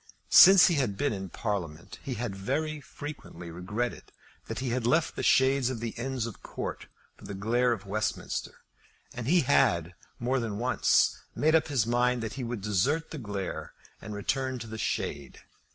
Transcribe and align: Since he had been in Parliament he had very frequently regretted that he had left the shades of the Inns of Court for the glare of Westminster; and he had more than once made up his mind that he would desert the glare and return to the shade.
Since 0.31 0.65
he 0.65 0.73
had 0.77 0.97
been 0.97 1.13
in 1.13 1.29
Parliament 1.29 1.99
he 2.01 2.15
had 2.15 2.35
very 2.35 2.81
frequently 2.81 3.51
regretted 3.51 4.05
that 4.47 4.57
he 4.57 4.69
had 4.69 4.87
left 4.87 5.15
the 5.15 5.21
shades 5.21 5.69
of 5.69 5.79
the 5.79 5.89
Inns 5.91 6.25
of 6.25 6.41
Court 6.41 6.87
for 7.17 7.25
the 7.25 7.35
glare 7.35 7.71
of 7.71 7.85
Westminster; 7.85 8.55
and 9.13 9.27
he 9.27 9.41
had 9.41 9.93
more 10.17 10.39
than 10.39 10.57
once 10.57 11.19
made 11.35 11.53
up 11.53 11.67
his 11.67 11.85
mind 11.85 12.23
that 12.23 12.33
he 12.33 12.43
would 12.43 12.61
desert 12.61 13.11
the 13.11 13.19
glare 13.19 13.73
and 14.01 14.15
return 14.15 14.57
to 14.57 14.65
the 14.67 14.79
shade. 14.79 15.41